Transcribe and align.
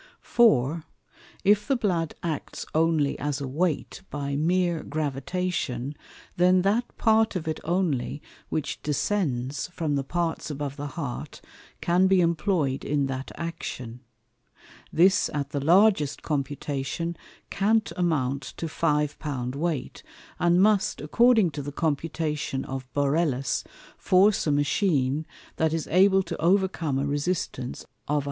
For, 0.23 0.83
if 1.43 1.67
the 1.67 1.75
Blood 1.75 2.15
acts 2.23 2.65
only 2.73 3.19
as 3.19 3.39
a 3.39 3.47
weight 3.47 4.01
by 4.09 4.35
meer 4.35 4.81
gravitation, 4.81 5.93
then 6.37 6.63
that 6.63 6.97
part 6.97 7.35
of 7.35 7.47
it 7.47 7.59
only 7.63 8.19
which 8.49 8.81
descends 8.81 9.67
from 9.67 9.93
the 9.93 10.03
Parts 10.03 10.49
above 10.49 10.75
the 10.75 10.87
Heart 10.97 11.39
can 11.81 12.07
be 12.07 12.19
employ'd 12.19 12.83
in 12.83 13.05
that 13.05 13.31
Action. 13.35 13.99
This 14.91 15.29
at 15.35 15.51
the 15.51 15.63
largest 15.63 16.23
computation 16.23 17.15
can't 17.51 17.91
amount 17.95 18.41
to 18.57 18.67
Five 18.67 19.19
pound 19.19 19.53
weight, 19.53 20.01
and 20.39 20.59
must, 20.59 20.99
according 20.99 21.51
to 21.51 21.61
the 21.61 21.71
computation 21.71 22.65
of 22.65 22.91
Borellus, 22.95 23.63
force 23.99 24.47
a 24.47 24.51
Machine, 24.51 25.27
that 25.57 25.73
is 25.73 25.85
able 25.91 26.23
to 26.23 26.35
overcome 26.41 26.97
a 26.97 27.05
resistance 27.05 27.83
of 28.07 28.15
135,000_l. 28.15 28.19